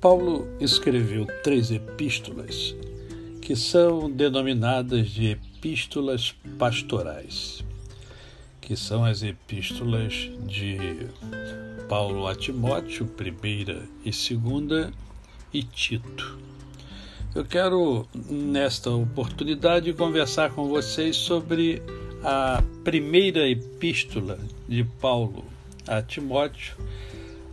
[0.00, 2.74] Paulo escreveu três epístolas
[3.42, 7.62] que são denominadas de epístolas pastorais,
[8.62, 10.78] que são as epístolas de
[11.86, 14.90] Paulo a Timóteo, primeira e segunda,
[15.52, 16.38] e Tito.
[17.34, 21.82] Eu quero, nesta oportunidade, conversar com vocês sobre
[22.24, 25.44] a primeira epístola de Paulo
[25.86, 26.74] a Timóteo,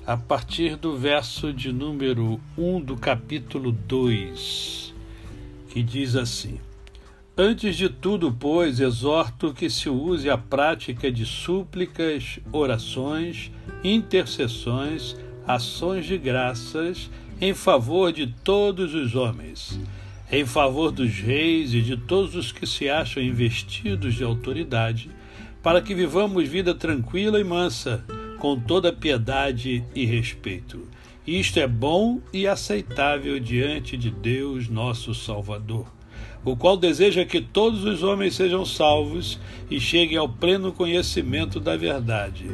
[0.08, 4.94] a partir do verso de número 1 do capítulo 2,
[5.68, 6.62] que diz assim:
[7.38, 13.52] Antes de tudo, pois, exorto que se use a prática de súplicas, orações,
[13.84, 17.12] intercessões, ações de graças
[17.42, 19.78] em favor de todos os homens,
[20.32, 25.12] em favor dos reis e de todos os que se acham investidos de autoridade,
[25.62, 28.06] para que vivamos vida tranquila e mansa
[28.38, 30.88] com toda piedade e respeito.
[31.26, 35.92] Isto é bom e aceitável diante de Deus, nosso Salvador,
[36.46, 39.38] o qual deseja que todos os homens sejam salvos
[39.70, 42.46] e cheguem ao pleno conhecimento da verdade,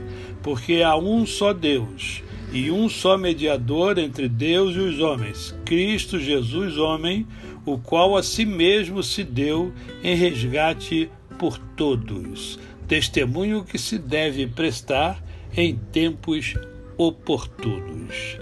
[0.41, 6.19] porque há um só Deus e um só mediador entre Deus e os homens, Cristo
[6.19, 7.27] Jesus, homem,
[7.65, 9.71] o qual a si mesmo se deu
[10.03, 12.59] em resgate por todos.
[12.87, 15.23] Testemunho que se deve prestar
[15.55, 16.55] em tempos
[16.97, 18.37] oportunos.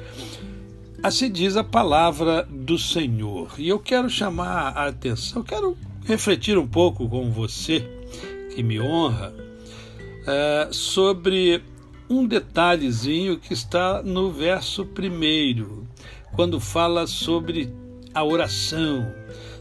[1.03, 3.53] Assim diz a palavra do Senhor.
[3.57, 7.87] E eu quero chamar a atenção, quero refletir um pouco com você,
[8.53, 9.33] que me honra,
[10.27, 11.63] é, sobre
[12.09, 15.87] um detalhezinho que está no verso primeiro,
[16.33, 17.73] quando fala sobre
[18.13, 19.11] a oração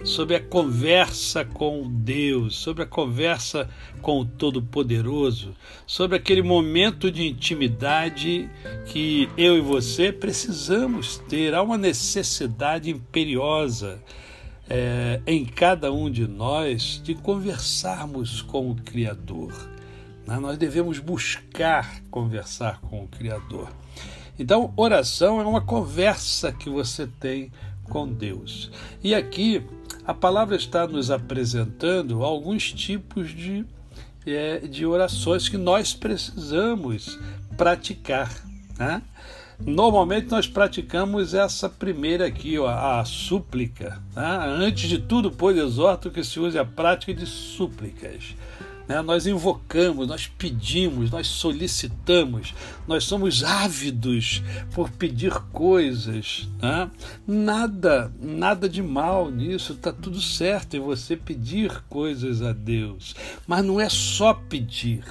[0.04, 3.68] sobre a conversa com Deus, sobre a conversa
[4.00, 5.54] com o Todo-Poderoso,
[5.86, 8.48] sobre aquele momento de intimidade
[8.86, 11.54] que eu e você precisamos ter.
[11.54, 14.02] Há uma necessidade imperiosa
[14.68, 19.52] é, em cada um de nós de conversarmos com o Criador.
[20.26, 20.38] Né?
[20.38, 23.68] Nós devemos buscar conversar com o Criador.
[24.38, 27.52] Então, oração é uma conversa que você tem
[27.84, 28.70] com Deus.
[29.02, 29.62] E aqui
[30.06, 33.64] a palavra está nos apresentando alguns tipos de,
[34.26, 37.18] é, de orações que nós precisamos
[37.56, 38.30] praticar.
[38.78, 39.02] Né?
[39.58, 44.02] Normalmente nós praticamos essa primeira aqui, ó, a súplica.
[44.16, 44.38] Né?
[44.58, 48.34] Antes de tudo, pois, exorto que se use a prática de súplicas.
[48.90, 49.00] Né?
[49.02, 52.52] Nós invocamos, nós pedimos, nós solicitamos,
[52.88, 54.42] nós somos ávidos
[54.74, 56.48] por pedir coisas.
[56.60, 56.90] Né?
[57.24, 63.14] Nada, nada de mal nisso, está tudo certo em você pedir coisas a Deus.
[63.46, 65.04] Mas não é só pedir.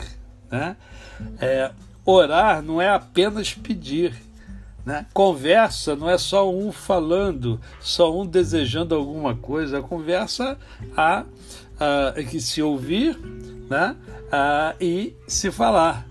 [0.52, 0.76] Né?
[1.40, 1.72] É,
[2.04, 4.14] orar não é apenas pedir.
[4.86, 5.06] Né?
[5.14, 9.80] Conversa não é só um falando, só um desejando alguma coisa.
[9.80, 10.58] A conversa
[10.98, 11.24] há,
[11.80, 13.18] há que se ouvir
[13.70, 13.96] né?
[14.32, 16.08] Ah, e se falar.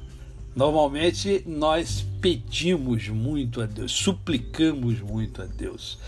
[0.54, 5.98] Normalmente nós pedimos muito a Deus, suplicamos muito a Deus.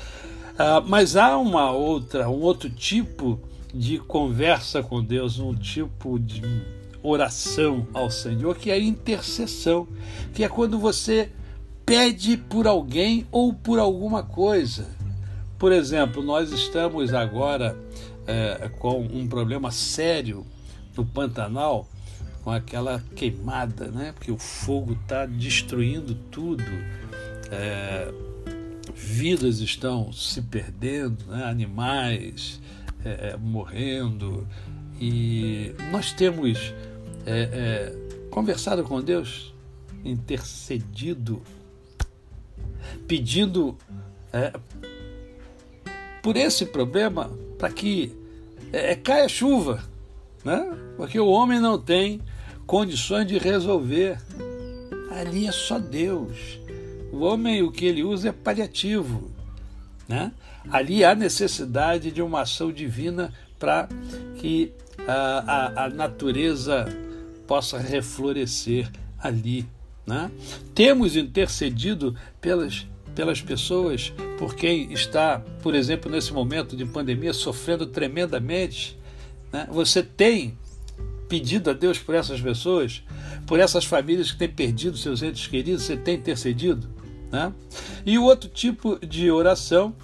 [0.59, 3.41] Ah, mas há uma outra, um outro tipo
[3.73, 6.43] de conversa com Deus, um tipo de
[7.03, 9.87] oração ao Senhor, que é a intercessão,
[10.35, 11.31] que é quando você
[11.87, 14.87] pede por alguém ou por alguma coisa.
[15.59, 17.77] Por exemplo, nós estamos agora
[18.27, 20.45] é, com um problema sério
[21.01, 21.89] no Pantanal
[22.45, 24.13] com aquela queimada, né?
[24.13, 26.65] Porque o fogo está destruindo tudo.
[27.51, 28.13] É,
[28.95, 31.45] vidas estão se perdendo, né?
[31.45, 32.61] animais
[33.05, 34.47] é, é morrendo.
[35.01, 36.75] E nós temos
[37.25, 39.55] é, é, conversado com Deus,
[40.05, 41.43] intercedido,
[43.09, 43.77] pedindo
[44.33, 44.53] é,
[46.23, 48.15] por esse problema para que
[49.03, 49.90] caia chuva
[50.45, 50.77] né?
[50.97, 52.21] porque o homem não tem
[52.67, 54.19] condições de resolver.
[55.11, 56.61] Ali é só Deus.
[57.13, 59.31] O homem, o que ele usa é paliativo.
[60.09, 60.33] Né?
[60.71, 63.89] Ali há necessidade de uma ação divina para
[64.37, 64.73] que
[65.07, 66.87] a, a, a, natureza
[67.47, 68.89] possa reflorescer
[69.19, 69.67] ali.
[70.07, 70.31] Né?
[70.75, 77.87] Temos intercedido pelas, pelas pessoas por quem está, por exemplo, nesse momento de pandemia, sofrendo
[77.87, 79.00] tremendamente
[79.53, 79.67] né?
[79.71, 80.57] Você tem
[81.29, 83.03] pedido a Deus por essas pessoas,
[83.47, 86.89] por essas famílias que têm perdido seus entes queridos, você tem intercedido?
[87.31, 87.53] Né?
[88.05, 89.95] E o outro tipo de oração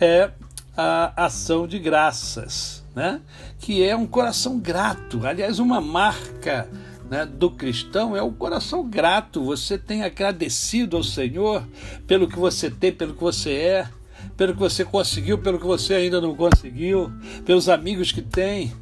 [0.00, 0.32] é
[0.76, 3.20] a ação de graças, né?
[3.60, 5.24] que é um coração grato.
[5.24, 6.68] Aliás, uma marca
[7.08, 9.44] né, do cristão é o coração grato.
[9.44, 11.62] Você tem agradecido ao Senhor
[12.06, 13.88] pelo que você tem, pelo que você é.
[14.36, 17.12] pelo que você conseguiu, pelo que você ainda não conseguiu,
[17.44, 18.72] pelos amigos que tem.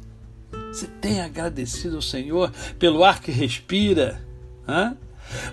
[0.71, 4.25] Você tem agradecido ao Senhor pelo ar que respira?
[4.67, 4.95] Hã?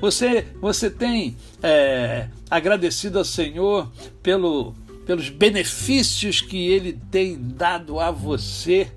[0.00, 3.90] Você, você tem é, agradecido ao Senhor
[4.22, 4.74] pelo,
[5.04, 8.90] pelos benefícios que Ele tem dado a você?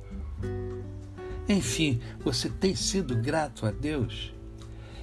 [1.49, 4.31] Enfim, você tem sido grato a Deus?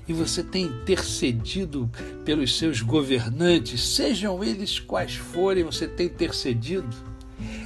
[0.07, 1.91] E você tem intercedido
[2.25, 6.89] pelos seus governantes, sejam eles quais forem, você tem intercedido?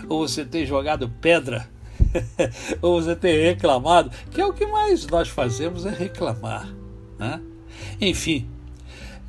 [0.09, 1.71] Ou você tem jogado pedra?
[2.81, 4.11] Ou você tem reclamado?
[4.31, 6.69] Que é o que mais nós fazemos é reclamar.
[7.19, 7.41] Né?
[8.01, 8.49] Enfim,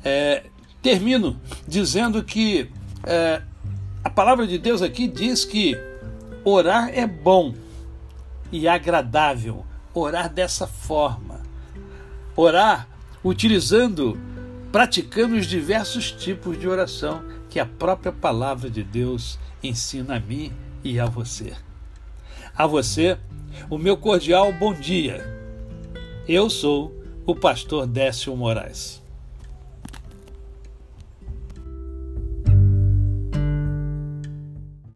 [0.04, 0.44] é,
[0.82, 2.70] termino dizendo que
[3.04, 3.42] é,
[4.02, 5.76] a palavra de Deus aqui diz que
[6.44, 7.54] orar é bom
[8.52, 9.64] e agradável.
[9.92, 11.40] Orar dessa forma.
[12.36, 12.88] Orar
[13.22, 14.18] utilizando,
[14.70, 20.52] praticando os diversos tipos de oração que a própria palavra de Deus ensina a mim
[20.82, 21.54] e a você.
[22.56, 23.18] A você,
[23.68, 25.24] o meu cordial bom dia.
[26.28, 26.94] Eu sou
[27.26, 29.02] o pastor Décio Moraes.